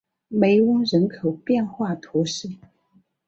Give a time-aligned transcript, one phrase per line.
[0.29, 2.49] 梅翁人口变化图示